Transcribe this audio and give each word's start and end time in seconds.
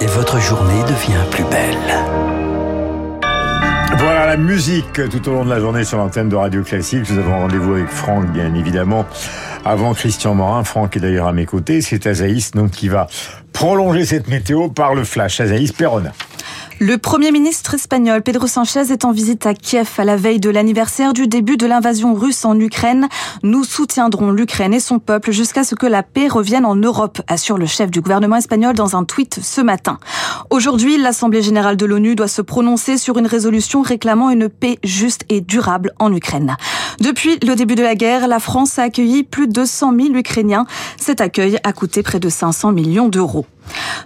et 0.00 0.06
votre 0.06 0.40
journée 0.40 0.82
devient 0.84 1.24
plus 1.30 1.44
belle. 1.44 1.76
Voilà 3.98 4.26
la 4.26 4.36
musique 4.36 4.92
tout 5.10 5.28
au 5.28 5.32
long 5.32 5.44
de 5.44 5.50
la 5.50 5.60
journée 5.60 5.84
sur 5.84 5.98
l'antenne 5.98 6.28
de 6.28 6.36
Radio 6.36 6.62
Classique. 6.62 7.10
Nous 7.10 7.18
avons 7.18 7.40
rendez-vous 7.40 7.74
avec 7.74 7.88
Franck, 7.88 8.26
bien 8.32 8.54
évidemment, 8.54 9.04
avant 9.64 9.92
Christian 9.92 10.34
Morin. 10.34 10.64
Franck 10.64 10.96
est 10.96 11.00
d'ailleurs 11.00 11.28
à 11.28 11.32
mes 11.32 11.44
côtés. 11.44 11.82
C'est 11.82 12.06
Azaïs 12.06 12.52
donc 12.52 12.70
qui 12.70 12.88
va 12.88 13.08
prolonger 13.52 14.06
cette 14.06 14.28
météo 14.28 14.68
par 14.68 14.94
le 14.94 15.04
flash. 15.04 15.40
Azaïs 15.40 15.72
Perrona. 15.72 16.12
Le 16.82 16.96
Premier 16.96 17.30
ministre 17.30 17.74
espagnol 17.74 18.22
Pedro 18.22 18.46
Sanchez 18.46 18.90
est 18.90 19.04
en 19.04 19.12
visite 19.12 19.44
à 19.44 19.52
Kiev 19.52 19.90
à 19.98 20.04
la 20.04 20.16
veille 20.16 20.40
de 20.40 20.48
l'anniversaire 20.48 21.12
du 21.12 21.26
début 21.26 21.58
de 21.58 21.66
l'invasion 21.66 22.14
russe 22.14 22.46
en 22.46 22.58
Ukraine. 22.58 23.06
Nous 23.42 23.64
soutiendrons 23.64 24.30
l'Ukraine 24.30 24.72
et 24.72 24.80
son 24.80 24.98
peuple 24.98 25.30
jusqu'à 25.30 25.62
ce 25.62 25.74
que 25.74 25.84
la 25.84 26.02
paix 26.02 26.26
revienne 26.26 26.64
en 26.64 26.76
Europe, 26.76 27.20
assure 27.28 27.58
le 27.58 27.66
chef 27.66 27.90
du 27.90 28.00
gouvernement 28.00 28.36
espagnol 28.36 28.74
dans 28.74 28.96
un 28.96 29.04
tweet 29.04 29.40
ce 29.42 29.60
matin. 29.60 29.98
Aujourd'hui, 30.48 30.96
l'Assemblée 30.96 31.42
générale 31.42 31.76
de 31.76 31.84
l'ONU 31.84 32.14
doit 32.14 32.28
se 32.28 32.40
prononcer 32.40 32.96
sur 32.96 33.18
une 33.18 33.26
résolution 33.26 33.82
réclamant 33.82 34.30
une 34.30 34.48
paix 34.48 34.78
juste 34.82 35.26
et 35.28 35.42
durable 35.42 35.92
en 35.98 36.10
Ukraine. 36.14 36.56
Depuis 36.98 37.38
le 37.46 37.56
début 37.56 37.74
de 37.74 37.82
la 37.82 37.94
guerre, 37.94 38.26
la 38.26 38.40
France 38.40 38.78
a 38.78 38.84
accueilli 38.84 39.22
plus 39.22 39.48
de 39.48 39.66
100 39.66 39.96
000 39.96 40.14
Ukrainiens. 40.14 40.64
Cet 40.96 41.20
accueil 41.20 41.58
a 41.62 41.74
coûté 41.74 42.02
près 42.02 42.20
de 42.20 42.30
500 42.30 42.72
millions 42.72 43.08
d'euros. 43.08 43.44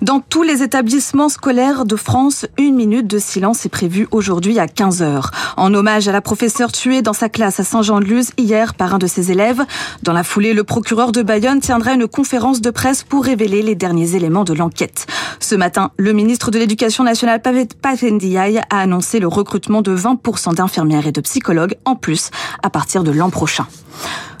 Dans 0.00 0.20
tous 0.20 0.42
les 0.42 0.62
établissements 0.62 1.28
scolaires 1.28 1.84
de 1.84 1.96
France, 1.96 2.46
une 2.58 2.74
minute 2.74 3.06
de 3.06 3.18
silence 3.18 3.64
est 3.66 3.68
prévue 3.68 4.08
aujourd'hui 4.10 4.58
à 4.58 4.66
15 4.66 5.00
heures. 5.02 5.30
En 5.56 5.72
hommage 5.74 6.08
à 6.08 6.12
la 6.12 6.20
professeure 6.20 6.72
tuée 6.72 7.02
dans 7.02 7.12
sa 7.12 7.28
classe 7.28 7.60
à 7.60 7.64
Saint-Jean-de-Luz 7.64 8.30
hier 8.36 8.74
par 8.74 8.94
un 8.94 8.98
de 8.98 9.06
ses 9.06 9.30
élèves. 9.30 9.62
Dans 10.02 10.12
la 10.12 10.24
foulée, 10.24 10.54
le 10.54 10.64
procureur 10.64 11.12
de 11.12 11.22
Bayonne 11.22 11.60
tiendra 11.60 11.92
une 11.92 12.08
conférence 12.08 12.60
de 12.60 12.70
presse 12.70 13.04
pour 13.04 13.24
révéler 13.24 13.62
les 13.62 13.74
derniers 13.74 14.16
éléments 14.16 14.44
de 14.44 14.54
l'enquête. 14.54 15.06
Ce 15.38 15.54
matin, 15.54 15.92
le 15.96 16.12
ministre 16.12 16.50
de 16.50 16.58
l'Éducation 16.58 17.04
nationale, 17.04 17.40
Pavendiaï, 17.40 18.58
a 18.58 18.78
annoncé 18.80 19.20
le 19.20 19.28
recrutement 19.28 19.82
de 19.82 19.96
20% 19.96 20.54
d'infirmières 20.54 21.06
et 21.06 21.12
de 21.12 21.20
psychologues 21.20 21.76
en 21.84 21.94
plus 21.94 22.30
à 22.62 22.70
partir 22.70 23.04
de 23.04 23.12
l'an 23.12 23.30
prochain. 23.30 23.66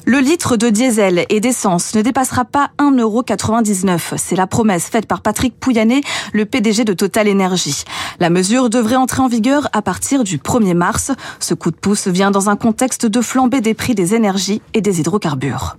Le 0.04 0.18
litre 0.18 0.56
de 0.56 0.68
diesel 0.68 1.26
et 1.28 1.38
d'essence 1.38 1.94
ne 1.94 2.02
dépassera 2.02 2.44
pas 2.44 2.70
1,99€. 2.78 4.16
C'est 4.16 4.34
la 4.34 4.48
promesse 4.48 4.86
faite 4.86 5.06
par 5.06 5.20
Patrick 5.20 5.54
Pouyanné, 5.58 6.00
le 6.32 6.44
PDG 6.44 6.84
de 6.84 6.92
Total 6.92 7.28
Energy. 7.28 7.84
La 8.18 8.28
mesure 8.28 8.68
devrait 8.68 8.96
entrer 8.96 9.22
en 9.22 9.28
vigueur 9.28 9.68
à 9.72 9.80
partir 9.80 10.24
du 10.24 10.38
1er 10.38 10.74
mars. 10.74 11.12
Ce 11.38 11.54
coup 11.54 11.70
de 11.70 11.76
pouce 11.76 12.08
vient 12.08 12.32
dans 12.32 12.50
un 12.50 12.56
contexte 12.56 13.06
de 13.06 13.20
flambée 13.20 13.60
des 13.60 13.74
prix 13.74 13.94
des 13.94 14.16
énergies 14.16 14.60
et 14.74 14.80
des 14.80 14.98
hydrocarbures. 14.98 15.76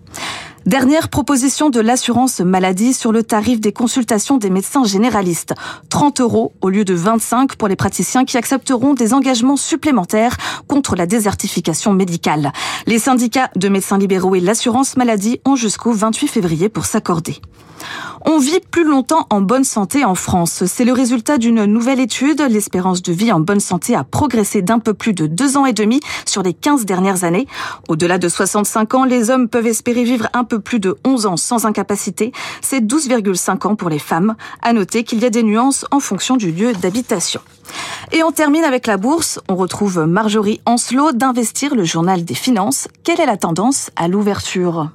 Dernière 0.65 1.09
proposition 1.09 1.69
de 1.69 1.81
l'assurance 1.81 2.39
maladie 2.39 2.93
sur 2.93 3.11
le 3.11 3.21
tarif 3.21 3.59
des 3.59 3.73
consultations 3.73 4.37
des 4.37 4.49
médecins 4.49 4.85
généralistes. 4.85 5.53
30 5.89 6.21
euros 6.21 6.53
au 6.61 6.69
lieu 6.69 6.85
de 6.85 6.93
25 6.93 7.57
pour 7.57 7.67
les 7.67 7.75
praticiens 7.75 8.23
qui 8.23 8.37
accepteront 8.37 8.93
des 8.93 9.13
engagements 9.13 9.57
supplémentaires 9.57 10.37
contre 10.69 10.95
la 10.95 11.05
désertification 11.05 11.91
médicale. 11.91 12.53
Les 12.87 12.97
syndicats 12.97 13.49
de 13.57 13.67
médecins 13.67 13.97
libéraux 13.97 14.35
et 14.35 14.39
l'assurance 14.39 14.95
maladie 14.95 15.41
ont 15.43 15.57
jusqu'au 15.57 15.91
28 15.91 16.29
février 16.29 16.69
pour 16.69 16.85
s'accorder. 16.85 17.41
On 18.25 18.37
vit 18.37 18.61
plus 18.71 18.85
longtemps 18.85 19.27
en 19.29 19.41
bonne 19.41 19.65
santé 19.65 20.05
en 20.05 20.15
France. 20.15 20.63
C'est 20.65 20.85
le 20.85 20.93
résultat 20.93 21.37
d'une 21.37 21.65
nouvelle 21.65 21.99
étude. 21.99 22.41
L'espérance 22.49 23.01
de 23.01 23.11
vie 23.11 23.31
en 23.31 23.41
bonne 23.41 23.59
santé 23.59 23.95
a 23.95 24.05
progressé 24.05 24.61
d'un 24.61 24.79
peu 24.79 24.93
plus 24.93 25.13
de 25.13 25.27
deux 25.27 25.57
ans 25.57 25.65
et 25.65 25.73
demi 25.73 25.99
sur 26.25 26.41
les 26.41 26.53
15 26.53 26.85
dernières 26.85 27.25
années. 27.25 27.47
Au-delà 27.89 28.17
de 28.17 28.29
65 28.29 28.93
ans, 28.93 29.03
les 29.03 29.29
hommes 29.29 29.49
peuvent 29.49 29.67
espérer 29.67 30.03
vivre 30.03 30.29
un 30.33 30.45
peu 30.45 30.52
plus 30.57 30.79
de 30.79 30.97
11 31.05 31.25
ans 31.25 31.37
sans 31.37 31.65
incapacité. 31.65 32.31
C'est 32.61 32.81
12,5 32.81 33.67
ans 33.67 33.75
pour 33.75 33.89
les 33.89 33.99
femmes. 33.99 34.35
À 34.61 34.73
noter 34.73 35.03
qu'il 35.03 35.19
y 35.19 35.25
a 35.25 35.29
des 35.29 35.43
nuances 35.43 35.85
en 35.91 35.99
fonction 35.99 36.37
du 36.37 36.51
lieu 36.51 36.73
d'habitation. 36.73 37.41
Et 38.11 38.23
on 38.23 38.31
termine 38.31 38.63
avec 38.63 38.87
la 38.87 38.97
bourse. 38.97 39.39
On 39.47 39.55
retrouve 39.55 40.05
Marjorie 40.05 40.61
Ancelot 40.65 41.11
d'Investir, 41.13 41.75
le 41.75 41.83
journal 41.83 42.25
des 42.25 42.35
finances. 42.35 42.87
Quelle 43.03 43.19
est 43.19 43.25
la 43.25 43.37
tendance 43.37 43.89
à 43.95 44.07
l'ouverture? 44.07 44.89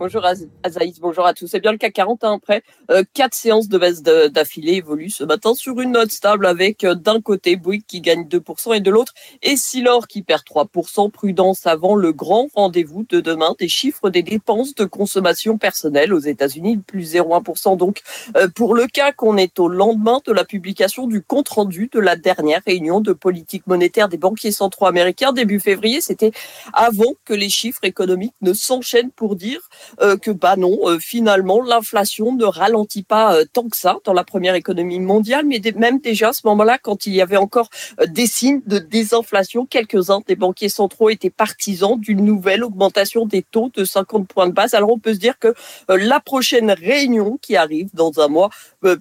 Bonjour 0.00 0.24
Azaïs, 0.24 0.98
bonjour 0.98 1.26
à 1.26 1.34
tous. 1.34 1.46
C'est 1.46 1.60
bien 1.60 1.72
le 1.72 1.76
CAC 1.76 1.92
40 1.92 2.24
hein, 2.24 2.32
après 2.32 2.62
euh, 2.90 3.04
quatre 3.12 3.34
séances 3.34 3.68
de 3.68 3.76
baisse 3.76 4.02
d'affilée 4.02 4.76
évoluent 4.76 5.10
ce 5.10 5.24
matin 5.24 5.52
sur 5.52 5.78
une 5.78 5.92
note 5.92 6.10
stable 6.10 6.46
avec 6.46 6.84
euh, 6.84 6.94
d'un 6.94 7.20
côté 7.20 7.56
Bouygues 7.56 7.84
qui 7.86 8.00
gagne 8.00 8.22
2% 8.22 8.74
et 8.74 8.80
de 8.80 8.90
l'autre 8.90 9.12
Essilor 9.42 10.08
qui 10.08 10.22
perd 10.22 10.40
3%. 10.44 11.10
Prudence 11.10 11.66
avant 11.66 11.96
le 11.96 12.14
grand 12.14 12.48
rendez-vous 12.54 13.04
de 13.10 13.20
demain 13.20 13.54
des 13.58 13.68
chiffres 13.68 14.08
des 14.08 14.22
dépenses 14.22 14.74
de 14.74 14.86
consommation 14.86 15.58
personnelle 15.58 16.14
aux 16.14 16.18
États-Unis, 16.18 16.78
plus 16.78 17.16
0,1% 17.16 17.76
donc 17.76 18.00
euh, 18.38 18.48
pour 18.48 18.74
le 18.74 18.86
CAC. 18.86 19.22
On 19.22 19.36
est 19.36 19.58
au 19.60 19.68
lendemain 19.68 20.22
de 20.24 20.32
la 20.32 20.46
publication 20.46 21.08
du 21.08 21.20
compte 21.22 21.50
rendu 21.50 21.90
de 21.92 22.00
la 22.00 22.16
dernière 22.16 22.62
réunion 22.66 23.02
de 23.02 23.12
politique 23.12 23.66
monétaire 23.66 24.08
des 24.08 24.16
banquiers 24.16 24.50
centraux 24.50 24.86
américains 24.86 25.34
début 25.34 25.60
février. 25.60 26.00
C'était 26.00 26.32
avant 26.72 27.12
que 27.26 27.34
les 27.34 27.50
chiffres 27.50 27.84
économiques 27.84 28.36
ne 28.40 28.54
s'enchaînent 28.54 29.10
pour 29.10 29.36
dire 29.36 29.60
que 29.98 30.30
bah 30.30 30.56
non, 30.56 30.78
euh, 30.88 30.98
finalement 30.98 31.62
l'inflation 31.62 32.34
ne 32.34 32.44
ralentit 32.44 33.02
pas 33.02 33.34
euh, 33.34 33.44
tant 33.52 33.68
que 33.68 33.76
ça 33.76 33.98
dans 34.04 34.12
la 34.12 34.24
première 34.24 34.54
économie 34.54 35.00
mondiale, 35.00 35.44
mais 35.46 35.60
même 35.76 36.00
déjà 36.00 36.28
à 36.28 36.32
ce 36.32 36.46
moment-là, 36.46 36.78
quand 36.78 37.06
il 37.06 37.14
y 37.14 37.22
avait 37.22 37.36
encore 37.36 37.68
des 38.06 38.26
signes 38.26 38.60
de 38.66 38.78
désinflation, 38.78 39.66
quelques-uns 39.66 40.20
des 40.26 40.36
banquiers 40.36 40.68
centraux 40.68 41.10
étaient 41.10 41.30
partisans 41.30 41.98
d'une 41.98 42.24
nouvelle 42.24 42.64
augmentation 42.64 43.26
des 43.26 43.42
taux 43.42 43.70
de 43.74 43.84
50 43.84 44.28
points 44.28 44.46
de 44.46 44.52
base. 44.52 44.74
Alors 44.74 44.90
on 44.90 44.98
peut 44.98 45.14
se 45.14 45.18
dire 45.18 45.38
que 45.38 45.54
la 45.88 46.20
prochaine 46.20 46.70
réunion 46.70 47.38
qui 47.40 47.56
arrive 47.56 47.88
dans 47.94 48.20
un 48.20 48.28
mois 48.28 48.50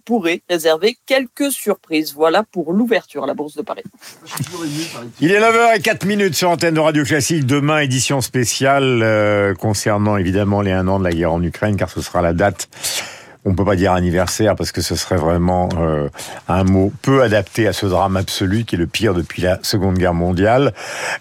pourrait 0.06 0.42
réserver 0.50 0.98
quelques 1.06 1.52
surprises. 1.52 2.14
Voilà 2.14 2.44
pour 2.44 2.74
l'ouverture 2.74 3.24
à 3.24 3.28
la 3.28 3.34
Bourse 3.34 3.56
de 3.56 3.62
Paris. 3.62 3.84
Il 5.22 5.32
est 5.32 5.40
9h04 5.40 6.06
minutes 6.06 6.36
sur 6.36 6.50
antenne 6.50 6.76
de 6.76 6.80
Radio 6.80 7.04
Classique. 7.04 7.46
Demain, 7.46 7.80
édition 7.80 8.22
spéciale 8.22 9.56
concernant 9.60 10.18
évidemment 10.18 10.62
les 10.62 10.72
un 10.72 10.88
an 10.88 11.00
de 11.00 11.04
la 11.04 11.12
guerre 11.12 11.34
en 11.34 11.44
Ukraine, 11.44 11.78
car 11.78 11.90
ce 11.90 12.02
sera 12.02 12.22
la 12.22 12.34
date 12.34 12.70
on 13.50 13.56
peut 13.56 13.66
pas 13.66 13.76
dire 13.76 13.94
anniversaire 13.94 14.56
parce 14.56 14.72
que 14.72 14.82
ce 14.82 14.96
serait 14.96 15.16
vraiment 15.16 15.70
euh, 15.80 16.08
un 16.48 16.64
mot 16.64 16.94
peu 17.02 17.24
adapté 17.24 17.68
à 17.68 17.74
ce 17.74 17.88
drame 17.88 18.16
absolu 18.16 18.64
qui 18.64 18.76
est 18.76 18.78
le 18.78 18.86
pire 18.86 19.16
depuis 19.16 19.42
la 19.42 19.58
Seconde 19.64 19.98
Guerre 19.98 20.14
mondiale. 20.14 20.72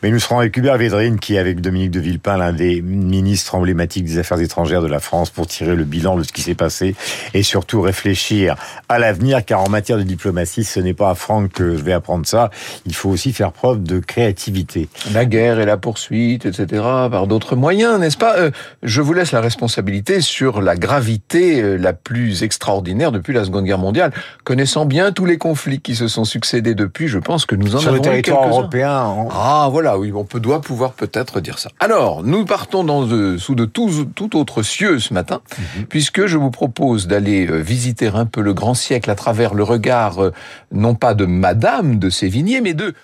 Mais 0.03 0.11
nous 0.11 0.19
serons 0.19 0.39
avec 0.39 0.55
Hubert 0.55 0.77
Védrine 0.77 1.19
qui 1.19 1.37
est 1.37 1.39
avec 1.39 1.63
Dominique 1.63 1.91
de 1.91 2.01
Villepin, 2.01 2.37
l'un 2.37 2.53
des 2.53 2.83
ministres 2.83 3.55
emblématiques 3.55 4.05
des 4.05 4.19
Affaires 4.19 4.41
étrangères 4.41 4.83
de 4.83 4.89
la 4.89 5.01
France, 5.01 5.31
pour 5.31 5.47
tirer 5.47 5.75
le 5.75 5.85
bilan 5.85 6.17
de 6.17 6.23
ce 6.23 6.33
qui 6.33 6.43
s'est 6.43 6.55
passé 6.55 6.95
et 7.33 7.43
surtout 7.43 7.81
réfléchir 7.81 8.57
à 8.91 8.99
l'avenir, 8.99 9.43
car 9.45 9.63
en 9.63 9.71
matière 9.71 9.97
de 9.97 10.03
diplomatie, 10.03 10.65
ce 10.65 10.81
n'est 10.81 10.95
pas 10.95 11.11
à 11.11 11.15
Franck 11.15 11.53
que 11.53 11.77
je 11.77 11.83
vais 11.83 11.95
apprendre 11.95 12.27
ça. 12.27 12.51
Il 12.85 12.95
faut 12.95 13.09
aussi 13.09 13.33
faire 13.33 13.53
preuve 13.53 13.83
de 13.83 14.01
créativité. 14.01 14.89
La 15.15 15.25
guerre 15.25 15.61
et 15.61 15.67
la 15.67 15.79
poursuite, 15.79 16.45
etc., 16.45 16.83
par 17.11 17.27
d'autres 17.27 17.57
moyens, 17.57 17.99
n'est-ce 17.99 18.19
pas? 18.19 18.37
Euh, 18.37 18.51
Je 18.83 19.01
vous 19.01 19.15
laisse 19.15 19.33
la 19.33 19.41
responsabilité 19.41 20.21
sur 20.21 20.61
la 20.61 20.77
gravité 20.77 21.63
euh, 21.63 21.77
la 21.77 21.95
plus 21.95 22.18
extraordinaire 22.43 23.13
depuis 23.13 23.33
la 23.33 23.45
Seconde 23.45 23.65
Guerre 23.65 23.79
mondiale. 23.79 24.13
Connaissant 24.45 24.87
bien 24.87 25.13
tous 25.13 25.25
les 25.25 25.39
conflits 25.39 25.81
qui 25.81 25.95
se 25.95 26.09
sont 26.09 26.25
succédés 26.25 26.75
depuis, 26.75 27.09
je 27.09 27.19
pense 27.19 27.47
que 27.47 27.55
nous 27.55 27.77
en 27.77 27.79
Sur 27.79 27.89
avons 27.89 27.97
le 27.97 28.03
territoire 28.03 28.49
européen. 28.49 29.29
Ah 29.31 29.69
voilà, 29.71 29.99
oui, 29.99 30.13
on 30.15 30.25
peut, 30.25 30.41
doit 30.41 30.61
pouvoir 30.61 30.93
peut-être 30.93 31.41
dire 31.41 31.59
ça. 31.59 31.71
Alors, 31.81 32.23
nous 32.23 32.45
partons 32.45 32.85
dans 32.85 33.07
de, 33.07 33.37
sous 33.39 33.55
de 33.55 33.65
tout, 33.65 34.07
tout 34.15 34.37
autre 34.37 34.63
cieux 34.63 34.99
ce 34.99 35.15
matin, 35.15 35.41
mhm. 35.59 35.87
puisque 35.87 36.27
je 36.27 36.37
vous 36.37 36.51
propose 36.51 37.07
d'aller 37.07 37.47
euh, 37.47 37.57
visiter 37.59 38.09
un 38.09 38.27
peu 38.27 38.41
le 38.41 38.55
grand 38.55 38.75
siècle 38.75 39.11
à 39.11 39.15
travers 39.15 39.55
le 39.55 39.63
regard, 39.63 40.23
euh, 40.23 40.33
non 40.73 40.95
pas 40.95 41.15
de 41.15 41.25
Madame 41.27 41.99
de 41.99 42.11
Sévigné, 42.11 42.61
mais 42.61 42.75
de 42.75 42.95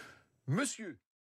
Monsieur. 0.47 0.99